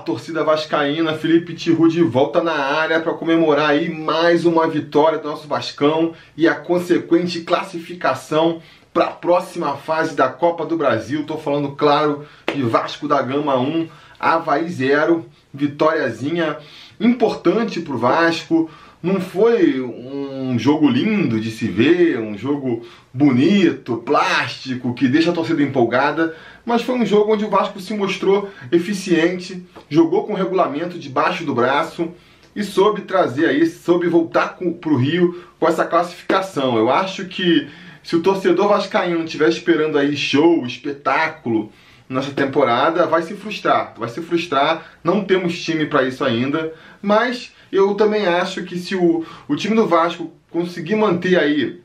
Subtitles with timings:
[0.00, 5.28] torcida vascaína, Felipe Tiru de volta na área para comemorar aí mais uma vitória do
[5.28, 8.60] nosso Vascão e a consequente classificação
[8.92, 11.20] para a próxima fase da Copa do Brasil.
[11.20, 16.58] Estou falando, claro, de Vasco da Gama 1, Havaí 0, vitóriazinha
[16.98, 18.70] importante para o Vasco.
[19.02, 25.34] Não foi um jogo lindo de se ver, um jogo bonito, plástico, que deixa a
[25.34, 26.36] torcida empolgada,
[26.66, 31.44] mas foi um jogo onde o Vasco se mostrou eficiente, jogou com o regulamento debaixo
[31.44, 32.12] do braço
[32.54, 36.76] e soube trazer aí, soube voltar para o Rio com essa classificação.
[36.76, 37.68] Eu acho que
[38.02, 41.72] se o torcedor vascaíno estiver esperando aí show, espetáculo
[42.08, 44.84] nessa temporada, vai se frustrar, vai se frustrar.
[45.02, 49.74] Não temos time para isso ainda, mas eu também acho que se o, o time
[49.74, 51.80] do Vasco conseguir manter aí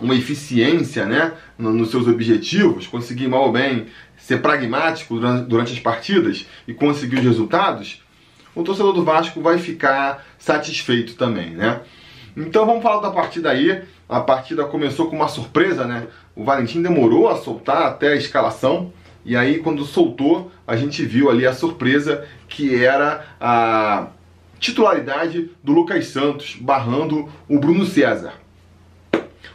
[0.00, 6.46] uma eficiência né, nos seus objetivos, conseguir mal ou bem ser pragmático durante, as partidas
[6.66, 8.02] e conseguir os resultados,
[8.54, 11.80] o torcedor do Vasco vai ficar satisfeito também, né?
[12.36, 13.82] Então vamos falar da partida aí.
[14.08, 16.06] A partida começou com uma surpresa, né?
[16.34, 18.92] O Valentim demorou a soltar até a escalação.
[19.24, 24.08] E aí, quando soltou, a gente viu ali a surpresa que era a
[24.58, 28.34] titularidade do Lucas Santos barrando o Bruno César.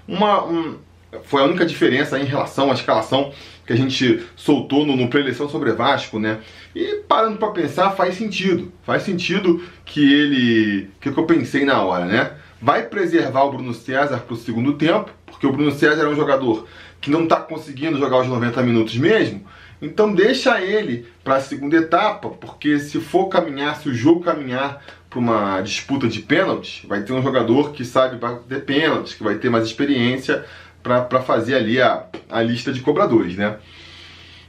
[0.07, 0.77] Uma, um,
[1.23, 3.31] foi a única diferença em relação à escalação
[3.65, 6.39] que a gente soltou no, no pré-eleição sobre Vasco, né?
[6.75, 8.71] E parando para pensar, faz sentido.
[8.83, 10.89] Faz sentido que ele.
[10.99, 12.31] que, que eu pensei na hora, né?
[12.61, 16.15] Vai preservar o Bruno César para o segundo tempo, porque o Bruno César é um
[16.15, 16.67] jogador
[16.99, 19.45] que não está conseguindo jogar os 90 minutos mesmo.
[19.83, 24.81] Então deixa ele para a segunda etapa, porque se for caminhar, se o jogo caminhar
[25.09, 29.35] para uma disputa de pênaltis, vai ter um jogador que sabe bater pênaltis, que vai
[29.35, 30.45] ter mais experiência
[30.81, 33.57] para fazer ali a, a lista de cobradores, né?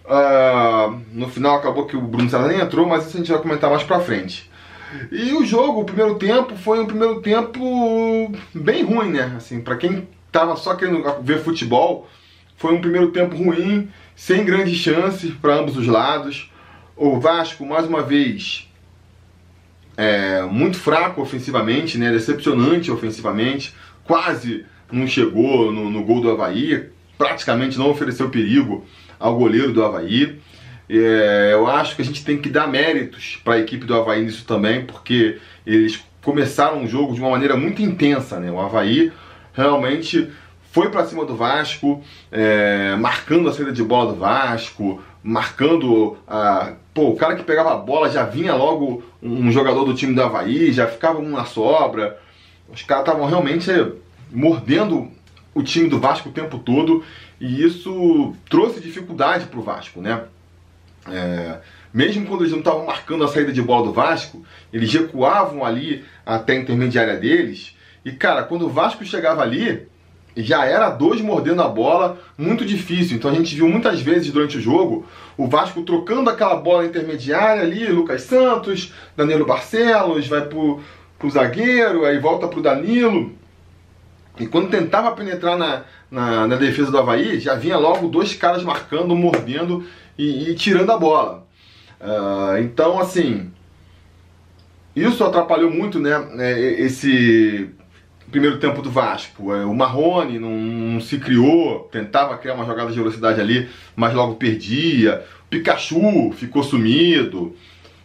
[0.04, 3.42] Uh, no final acabou que o Bruno César nem entrou, mas isso a gente vai
[3.42, 4.48] comentar mais para frente.
[5.10, 9.34] E o jogo, o primeiro tempo, foi um primeiro tempo bem ruim, né?
[9.36, 12.08] Assim, para quem tava só querendo ver futebol,
[12.56, 16.50] foi um primeiro tempo ruim sem grandes chances para ambos os lados.
[16.96, 18.68] O Vasco, mais uma vez,
[19.96, 22.10] é, muito fraco ofensivamente, né?
[22.10, 23.74] decepcionante ofensivamente,
[24.04, 26.88] quase não chegou no, no gol do Havaí,
[27.18, 28.86] praticamente não ofereceu perigo
[29.18, 30.38] ao goleiro do Havaí.
[30.88, 34.22] É, eu acho que a gente tem que dar méritos para a equipe do Havaí
[34.22, 38.38] nisso também, porque eles começaram o jogo de uma maneira muito intensa.
[38.38, 38.50] Né?
[38.50, 39.12] O Havaí
[39.52, 40.30] realmente
[40.74, 42.02] foi para cima do Vasco,
[42.32, 46.72] é, marcando a saída de bola do Vasco, marcando a.
[46.92, 50.20] Pô, o cara que pegava a bola já vinha logo um jogador do time do
[50.22, 52.18] Havaí, já ficava um na sobra.
[52.68, 53.70] Os caras estavam realmente
[54.32, 55.12] mordendo
[55.54, 57.04] o time do Vasco o tempo todo
[57.40, 60.22] e isso trouxe dificuldade para o Vasco, né?
[61.08, 61.58] É,
[61.92, 66.04] mesmo quando eles não estavam marcando a saída de bola do Vasco, eles recuavam ali
[66.26, 67.76] até a intermediária deles.
[68.04, 69.93] E cara, quando o Vasco chegava ali,
[70.36, 73.16] já era dois mordendo a bola, muito difícil.
[73.16, 75.06] Então a gente viu muitas vezes durante o jogo
[75.36, 80.80] o Vasco trocando aquela bola intermediária ali, Lucas Santos, Danilo Barcelos, vai pro,
[81.18, 83.32] pro zagueiro, aí volta pro Danilo.
[84.38, 88.64] E quando tentava penetrar na, na, na defesa do Havaí, já vinha logo dois caras
[88.64, 89.84] marcando, mordendo
[90.18, 91.44] e, e tirando a bola.
[92.00, 93.50] Uh, então, assim,
[94.94, 97.70] isso atrapalhou muito né, é, esse
[98.34, 99.54] primeiro tempo do Vasco.
[99.54, 104.12] É, o Marrone não, não, se criou, tentava criar uma jogada de velocidade ali, mas
[104.12, 105.24] logo perdia.
[105.46, 107.54] O Pikachu ficou sumido.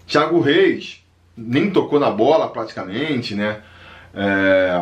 [0.06, 1.04] Thiago Reis
[1.36, 3.62] nem tocou na bola praticamente, né?
[4.14, 4.80] É...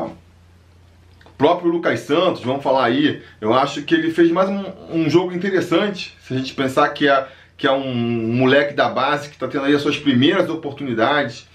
[1.25, 5.09] O próprio Lucas Santos, vamos falar aí, eu acho que ele fez mais um, um
[5.09, 6.13] jogo interessante.
[6.23, 7.25] Se a gente pensar que é,
[7.55, 11.47] que é um moleque da base que está tendo aí as suas primeiras oportunidades,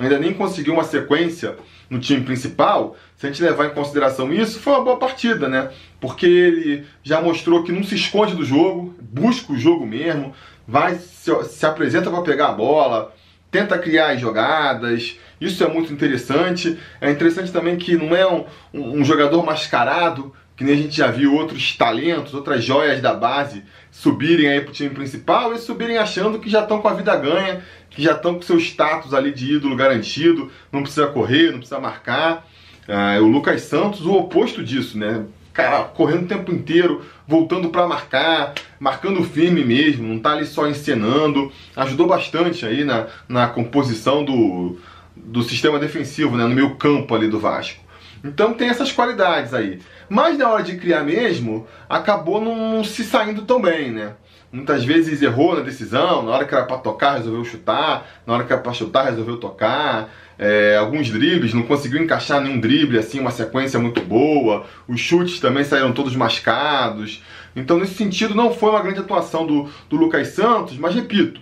[0.00, 1.56] ainda nem conseguiu uma sequência
[1.88, 5.70] no time principal, se a gente levar em consideração isso, foi uma boa partida, né?
[6.00, 10.32] Porque ele já mostrou que não se esconde do jogo, busca o jogo mesmo,
[10.66, 13.12] vai se, se apresenta para pegar a bola,
[13.50, 15.18] tenta criar jogadas.
[15.40, 16.78] Isso é muito interessante.
[17.00, 21.10] É interessante também que não é um, um jogador mascarado, que nem a gente já
[21.10, 26.38] viu outros talentos, outras joias da base subirem aí pro time principal e subirem achando
[26.38, 29.54] que já estão com a vida ganha, que já estão com seu status ali de
[29.54, 32.46] ídolo garantido, não precisa correr, não precisa marcar.
[32.86, 35.24] Ah, o Lucas Santos, o oposto disso, né?
[35.54, 40.68] Cara, correndo o tempo inteiro, voltando para marcar, marcando firme mesmo, não tá ali só
[40.68, 41.50] encenando.
[41.74, 44.76] Ajudou bastante aí na, na composição do,
[45.16, 46.44] do sistema defensivo, né?
[46.44, 47.88] No meio campo ali do Vasco.
[48.22, 49.80] Então tem essas qualidades aí.
[50.08, 54.14] Mas na hora de criar mesmo, acabou não se saindo tão bem, né?
[54.52, 58.44] muitas vezes errou na decisão, na hora que era para tocar resolveu chutar, na hora
[58.44, 63.20] que era para chutar resolveu tocar, é, alguns dribles, não conseguiu encaixar nenhum drible assim,
[63.20, 67.22] uma sequência muito boa, os chutes também saíram todos mascados,
[67.54, 71.40] então nesse sentido não foi uma grande atuação do, do Lucas Santos, mas repito,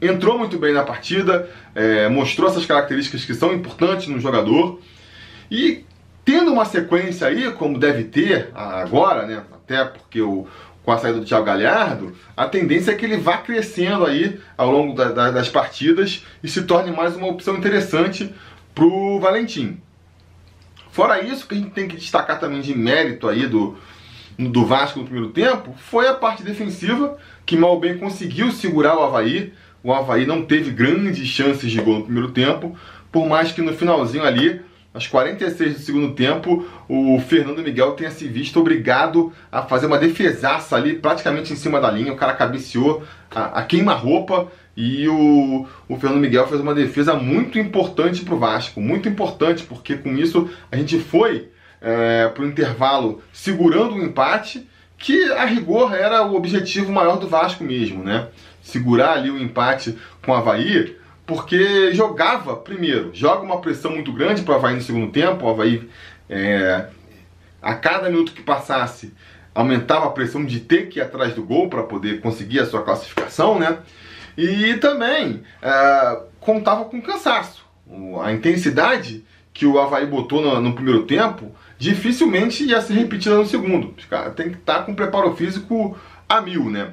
[0.00, 4.80] entrou muito bem na partida, é, mostrou essas características que são importantes no jogador
[5.50, 5.84] e
[6.24, 10.46] tendo uma sequência aí, como deve ter agora, né, até porque o,
[10.84, 14.70] com a saída do Thiago Galhardo, a tendência é que ele vá crescendo aí ao
[14.70, 18.32] longo da, da, das partidas e se torne mais uma opção interessante
[18.74, 19.80] para o Valentim.
[20.90, 23.76] Fora isso, que a gente tem que destacar também de mérito aí do,
[24.38, 27.16] do Vasco no primeiro tempo, foi a parte defensiva,
[27.46, 29.52] que mal bem conseguiu segurar o Havaí.
[29.82, 32.76] O Havaí não teve grandes chances de gol no primeiro tempo,
[33.10, 34.60] por mais que no finalzinho ali
[34.94, 39.98] aos 46 do segundo tempo, o Fernando Miguel tenha se visto obrigado a fazer uma
[39.98, 42.12] defesaça ali, praticamente em cima da linha.
[42.12, 47.58] O cara cabeceou a, a queima-roupa e o, o Fernando Miguel fez uma defesa muito
[47.58, 48.80] importante para o Vasco.
[48.80, 51.48] Muito importante, porque com isso a gente foi
[51.80, 54.68] é, para o intervalo segurando o empate,
[54.98, 58.28] que a rigor era o objetivo maior do Vasco mesmo, né?
[58.62, 60.96] Segurar ali o empate com o Havaí
[61.26, 65.50] porque jogava, primeiro, joga uma pressão muito grande para o Havaí no segundo tempo, o
[65.50, 65.88] Havaí,
[66.28, 66.86] é,
[67.60, 69.14] a cada minuto que passasse,
[69.54, 72.82] aumentava a pressão de ter que ir atrás do gol para poder conseguir a sua
[72.82, 73.78] classificação, né?
[74.36, 77.64] E também é, contava com cansaço.
[78.22, 83.46] A intensidade que o Havaí botou no, no, primeiro tempo dificilmente ia ser repetida no
[83.46, 83.94] segundo.
[83.96, 85.96] Os caras tem que estar tá com preparo físico
[86.28, 86.92] a mil, né?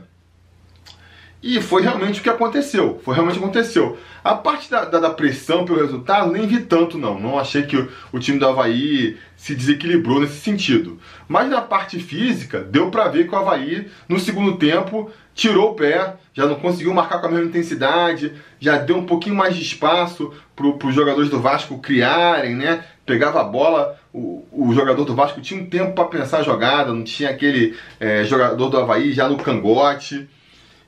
[1.42, 3.00] E foi realmente o que aconteceu.
[3.04, 3.98] Foi realmente aconteceu.
[4.22, 7.18] A parte da, da, da, pressão pelo resultado, nem vi tanto, não.
[7.18, 11.00] Não achei que o, o, time do Havaí se desequilibrou nesse sentido.
[11.30, 15.76] Mas na parte física, deu para ver que o Havaí, no segundo tempo, tirou o
[15.76, 19.62] pé, já não conseguiu marcar com a mesma intensidade, já deu um pouquinho mais de
[19.62, 22.84] espaço para os jogadores do Vasco criarem, né?
[23.06, 26.94] Pegava a bola, o, o jogador do Vasco tinha um tempo para pensar a jogada,
[26.94, 30.28] não tinha aquele é, jogador do Havaí já no cangote.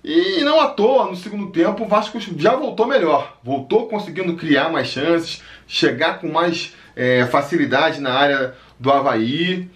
[0.03, 3.37] E não à toa, no segundo tempo, o Vasco já voltou melhor.
[3.43, 9.69] Voltou conseguindo criar mais chances, chegar com mais é, facilidade na área do Havaí.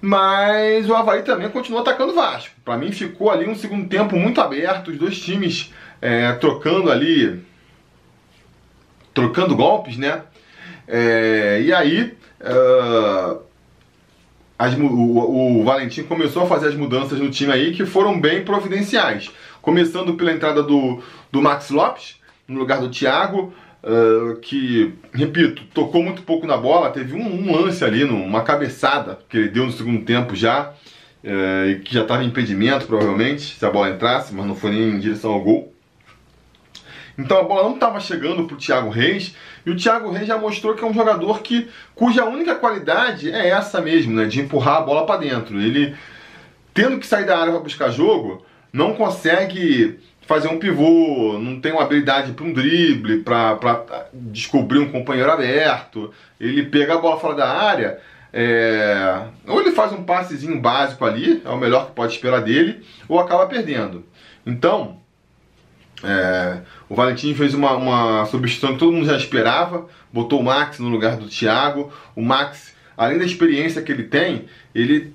[0.00, 2.54] Mas o Havaí também continuou atacando o Vasco.
[2.62, 7.42] Para mim ficou ali um segundo tempo muito aberto, os dois times é, trocando ali,
[9.14, 10.22] trocando golpes, né?
[10.86, 13.40] É, e aí uh,
[14.58, 18.44] as, o, o Valentim começou a fazer as mudanças no time aí que foram bem
[18.44, 19.30] providenciais.
[19.64, 21.02] Começando pela entrada do,
[21.32, 23.50] do Max Lopes, no lugar do Thiago,
[23.82, 29.18] uh, que, repito, tocou muito pouco na bola, teve um, um, lance ali, uma cabeçada
[29.26, 33.64] que ele deu no segundo tempo já, uh, que já estava em impedimento provavelmente, se
[33.64, 35.72] a bola entrasse, mas não foi nem em direção ao gol.
[37.16, 39.34] Então a bola não estava chegando para o Thiago Reis,
[39.64, 43.48] e o Thiago Reis já mostrou que é um jogador que, cuja única qualidade é
[43.48, 45.58] essa mesmo, né, de empurrar a bola para dentro.
[45.58, 45.96] Ele,
[46.74, 51.70] tendo que sair da área para buscar jogo, não consegue fazer um pivô, não tem
[51.70, 56.12] uma habilidade para um drible, para descobrir um companheiro aberto.
[56.40, 58.00] Ele pega a bola fora da área,
[58.32, 59.26] é...
[59.46, 63.20] ou ele faz um passezinho básico ali, é o melhor que pode esperar dele, ou
[63.20, 64.04] acaba perdendo.
[64.44, 64.98] Então,
[66.02, 66.58] é...
[66.88, 70.88] o Valentim fez uma, uma substituição que todo mundo já esperava, botou o Max no
[70.88, 71.92] lugar do Thiago.
[72.16, 75.14] O Max, além da experiência que ele tem, ele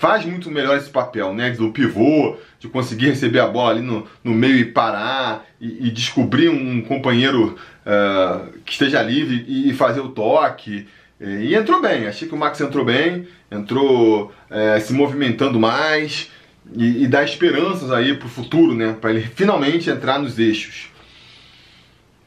[0.00, 1.50] faz muito melhor esse papel, né?
[1.50, 5.90] Do pivô, de conseguir receber a bola ali no, no meio e parar, e, e
[5.90, 7.54] descobrir um companheiro
[7.84, 10.88] uh, que esteja livre e, e fazer o toque.
[11.20, 16.30] E entrou bem, achei que o Max entrou bem, entrou uh, se movimentando mais
[16.74, 18.96] e, e dá esperanças aí para o futuro, né?
[18.98, 20.88] Para ele finalmente entrar nos eixos.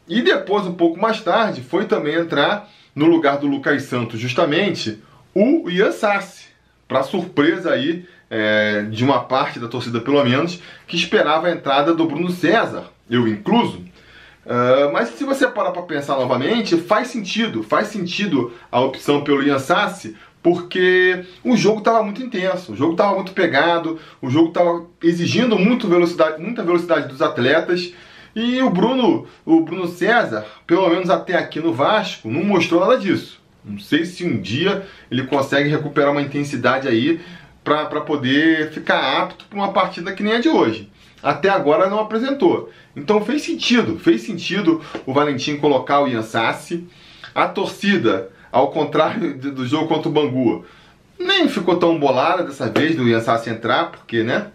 [0.08, 5.00] E depois, um pouco mais tarde, foi também entrar no lugar do Lucas Santos, justamente
[5.34, 6.43] o Ian Sassi
[6.94, 11.92] para surpresa aí é, de uma parte da torcida, pelo menos, que esperava a entrada
[11.92, 13.80] do Bruno César, eu incluso.
[14.46, 19.42] Uh, mas se você parar para pensar novamente, faz sentido, faz sentido a opção pelo
[19.42, 24.50] Ian Sassi, porque o jogo estava muito intenso, o jogo estava muito pegado, o jogo
[24.50, 27.92] estava exigindo muito velocidade, muita velocidade dos atletas.
[28.36, 33.00] E o Bruno, o Bruno César, pelo menos até aqui no Vasco, não mostrou nada
[33.00, 33.43] disso.
[33.64, 37.22] Não sei se um dia ele consegue recuperar uma intensidade aí
[37.64, 40.92] para poder ficar apto para uma partida que nem a de hoje.
[41.22, 42.70] Até agora não apresentou.
[42.96, 46.86] Então fez sentido, fez sentido o Valentim colocar o Ian Sassi.
[47.34, 50.66] A torcida, ao contrário do, jogo contra o Bangu,
[51.18, 54.48] nem ficou tão bolada dessa vez do Ian Sassi entrar, porque, né?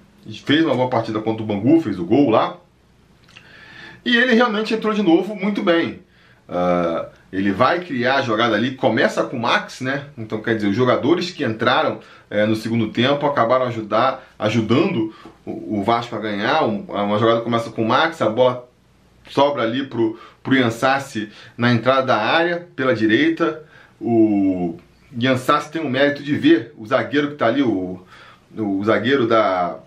[0.45, 2.59] fez uma boa partida contra o Bangu, fez o gol lá.
[4.05, 6.01] E ele realmente entrou de novo muito bem.
[6.49, 10.07] Uh, ele vai criar a jogada ali, começa com o Max, né?
[10.17, 15.81] Então quer dizer, os jogadores que entraram é, no segundo tempo acabaram ajudar, ajudando o,
[15.81, 16.65] o Vasco a ganhar.
[16.65, 18.67] uma jogada começa com o Max, a bola
[19.31, 23.63] sobra ali pro, pro Yansassi na entrada da área, pela direita.
[24.01, 24.79] O
[25.21, 28.01] Yansassi tem o mérito de ver o zagueiro que está ali, o,
[28.57, 29.79] o zagueiro da,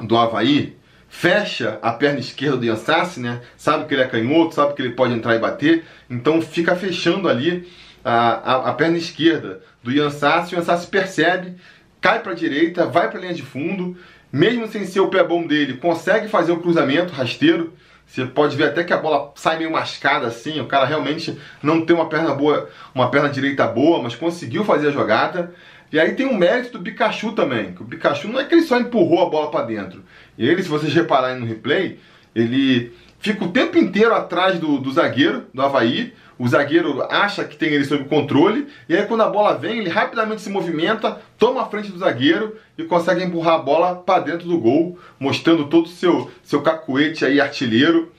[0.00, 0.76] do Havaí,
[1.08, 3.40] fecha a perna esquerda do Yansassi, né?
[3.56, 7.28] Sabe que ele é canhoto, sabe que ele pode entrar e bater, então fica fechando
[7.28, 7.68] ali
[8.04, 8.12] a,
[8.54, 11.54] a, a perna esquerda do Yansassi, o Yansassi percebe,
[12.00, 13.96] cai para a direita, vai para a linha de fundo,
[14.32, 17.72] mesmo sem ser o pé bom dele, consegue fazer o cruzamento rasteiro.
[18.06, 21.84] Você pode ver até que a bola sai meio mascada assim, o cara realmente não
[21.84, 25.52] tem uma perna boa, uma perna direita boa, mas conseguiu fazer a jogada.
[25.90, 28.62] E aí tem o mérito do Pikachu também, que o Pikachu não é que ele
[28.62, 30.04] só empurrou a bola para dentro.
[30.38, 31.98] Ele, se vocês repararem no replay,
[32.34, 36.12] ele fica o tempo inteiro atrás do, do zagueiro, do Havaí.
[36.38, 39.90] O zagueiro acha que tem ele sob controle, e aí quando a bola vem, ele
[39.90, 44.46] rapidamente se movimenta, toma a frente do zagueiro e consegue empurrar a bola para dentro
[44.46, 48.12] do gol, mostrando todo o seu, seu cacuete aí artilheiro.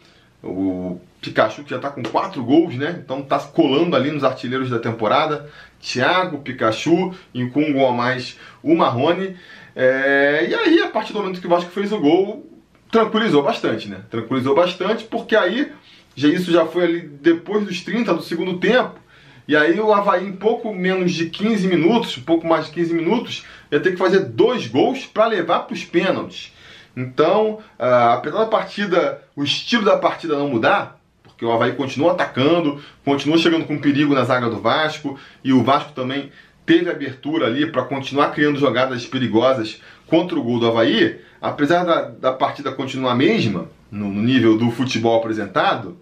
[0.43, 3.01] O Pikachu que já está com quatro gols, né?
[3.03, 5.49] Então está colando ali nos artilheiros da temporada.
[5.81, 9.35] Thiago, Pikachu e com um gol a mais o Marrone.
[9.75, 10.47] É...
[10.49, 12.49] E aí, a partir do momento que o Vasco fez o gol,
[12.91, 14.01] tranquilizou bastante, né?
[14.09, 15.71] Tranquilizou bastante porque aí,
[16.15, 18.99] já, isso já foi ali depois dos 30 do segundo tempo.
[19.47, 22.93] E aí o Havaí, em pouco menos de 15 minutos, um pouco mais de 15
[22.93, 26.53] minutos, ia ter que fazer dois gols para levar para os pênaltis.
[26.95, 30.98] Então, uh, apesar da partida, o estilo da partida não mudar,
[31.39, 35.63] porque o Havaí continua atacando, continua chegando com perigo na zaga do Vasco, e o
[35.63, 36.33] Vasco também
[36.65, 42.01] teve abertura ali para continuar criando jogadas perigosas contra o gol do Havaí, apesar da,
[42.01, 45.97] da partida continuar a mesma, no, no nível do futebol apresentado,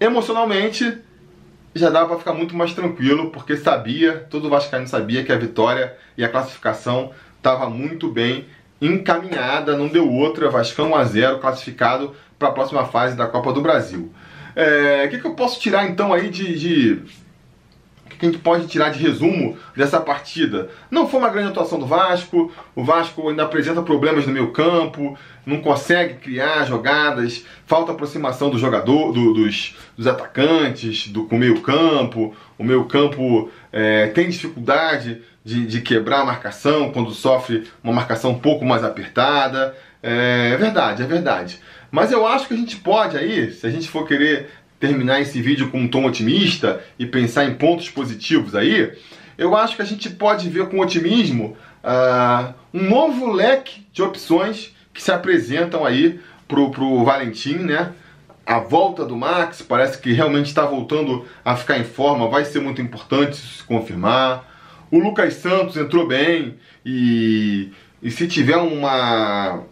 [0.00, 0.98] emocionalmente
[1.72, 5.96] já dava para ficar muito mais tranquilo, porque sabia, todo Vascaíno sabia que a vitória
[6.18, 8.46] e a classificação estava muito bem
[8.80, 13.52] encaminhada, não deu outra, Vascão 1 a 0 classificado para a próxima fase da Copa
[13.52, 14.12] do Brasil.
[14.56, 17.02] É, o que, que, eu posso tirar então aí de, de
[18.30, 20.70] que pode tirar de resumo dessa partida?
[20.90, 25.18] Não foi uma grande atuação do Vasco, o Vasco ainda apresenta problemas no meio campo,
[25.44, 31.38] não consegue criar jogadas, falta aproximação do jogador, do, dos, dos, atacantes, do, com o
[31.38, 37.64] meio campo, o meio campo é, tem dificuldade de, de, quebrar a marcação quando sofre
[37.82, 39.76] uma marcação um pouco mais apertada.
[40.06, 41.58] É, é verdade, é verdade.
[41.90, 45.40] Mas eu acho que a gente pode aí, se a gente for querer terminar esse
[45.40, 48.92] vídeo com um tom otimista e pensar em pontos positivos aí,
[49.38, 54.74] eu acho que a gente pode ver com otimismo uh, um novo leque de opções
[54.92, 57.92] que se apresentam aí pro, pro Valentim, né?
[58.44, 62.60] A volta do Max parece que realmente está voltando a ficar em forma, vai ser
[62.60, 64.44] muito importante se confirmar.
[64.90, 67.70] O Lucas Santos entrou bem e,
[68.02, 69.64] e se tiver uma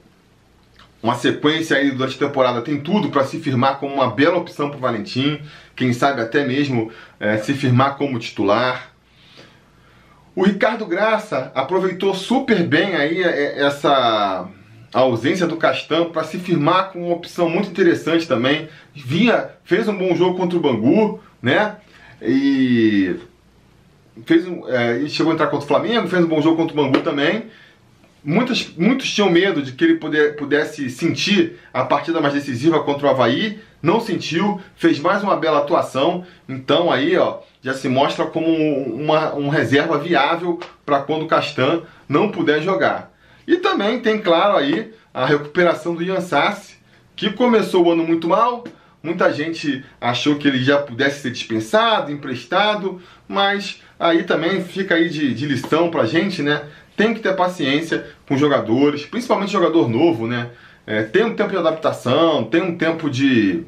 [1.03, 4.69] uma sequência aí durante a temporada tem tudo para se firmar como uma bela opção
[4.69, 5.41] para o Valentim,
[5.75, 8.93] quem sabe até mesmo é, se firmar como titular.
[10.35, 14.49] O Ricardo Graça aproveitou super bem aí é, essa
[14.93, 18.69] ausência do Castan para se firmar com uma opção muito interessante também.
[18.95, 21.77] Vinha, fez um bom jogo contra o Bangu, né?
[22.21, 23.17] E
[24.25, 26.77] fez um, é, chegou a entrar contra o Flamengo, fez um bom jogo contra o
[26.77, 27.47] Bangu também.
[28.25, 33.07] Muitos, muitos tinham medo de que ele puder, pudesse sentir a partida mais decisiva contra
[33.07, 38.25] o Havaí, não sentiu, fez mais uma bela atuação, então aí ó, já se mostra
[38.27, 43.13] como uma um reserva viável para quando o Castan não puder jogar.
[43.45, 46.77] E também tem, claro, aí a recuperação do Ian Sassi,
[47.17, 48.63] que começou o ano muito mal,
[49.03, 55.09] muita gente achou que ele já pudesse ser dispensado, emprestado, mas aí também fica aí
[55.09, 56.63] de, de lição pra gente, né?
[56.97, 60.51] Tem que ter paciência com jogadores, principalmente jogador novo, né?
[60.87, 63.65] É, tem um tempo de adaptação, tem um tempo de.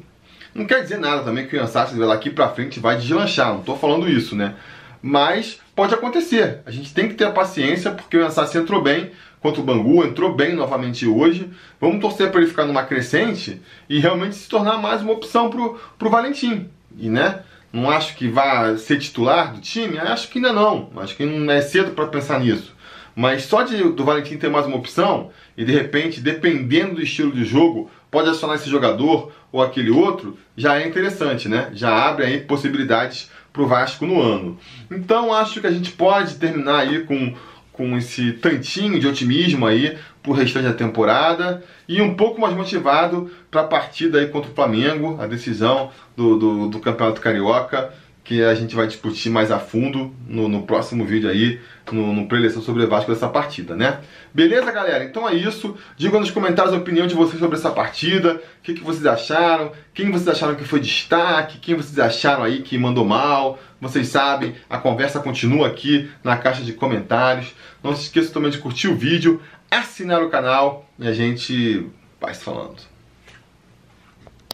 [0.53, 3.75] Não quer dizer nada também que o Ansatz daqui pra frente vai deslanchar, não tô
[3.75, 4.55] falando isso, né?
[5.01, 6.61] Mas pode acontecer.
[6.65, 10.33] A gente tem que ter paciência porque o Ansatz entrou bem contra o Bangu, entrou
[10.33, 11.49] bem novamente hoje.
[11.79, 15.79] Vamos torcer para ele ficar numa crescente e realmente se tornar mais uma opção pro,
[15.99, 16.69] pro Valentim.
[16.97, 17.41] E né?
[17.71, 20.89] Não acho que vá ser titular do time, acho que ainda não.
[20.97, 22.74] Acho que não é cedo para pensar nisso.
[23.15, 27.31] Mas só de, do Valentim ter mais uma opção e de repente, dependendo do estilo
[27.31, 31.69] de jogo, pode acionar esse jogador ou aquele outro, já é interessante, né?
[31.73, 34.57] Já abre aí possibilidades para o Vasco no ano.
[34.91, 37.33] Então acho que a gente pode terminar aí com,
[37.71, 43.31] com esse tantinho de otimismo aí pro restante da temporada e um pouco mais motivado
[43.49, 47.93] para a partida aí contra o Flamengo, a decisão do, do, do Campeonato Carioca
[48.25, 52.27] que a gente vai discutir mais a fundo no, no próximo vídeo aí, no, no
[52.27, 53.99] preleção sobre o Vasco dessa partida, né?
[54.33, 55.03] Beleza, galera?
[55.03, 55.77] Então é isso.
[55.95, 59.71] Digam nos comentários a opinião de vocês sobre essa partida, o que, que vocês acharam,
[59.93, 63.59] quem vocês acharam que foi destaque, quem vocês acharam aí que mandou mal.
[63.79, 67.53] Vocês sabem, a conversa continua aqui na caixa de comentários.
[67.83, 69.39] Não se esqueça também de curtir o vídeo,
[69.69, 71.87] assinar o canal e a gente
[72.19, 72.94] vai se falando.